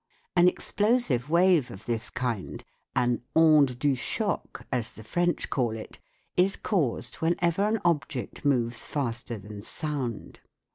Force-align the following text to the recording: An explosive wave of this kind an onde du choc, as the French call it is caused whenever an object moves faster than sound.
An 0.35 0.47
explosive 0.47 1.29
wave 1.29 1.69
of 1.69 1.85
this 1.85 2.09
kind 2.09 2.63
an 2.95 3.21
onde 3.35 3.77
du 3.77 3.95
choc, 3.95 4.65
as 4.71 4.95
the 4.95 5.03
French 5.03 5.51
call 5.51 5.77
it 5.77 5.99
is 6.35 6.55
caused 6.55 7.17
whenever 7.17 7.61
an 7.67 7.79
object 7.85 8.43
moves 8.43 8.83
faster 8.83 9.37
than 9.37 9.61
sound. 9.61 10.39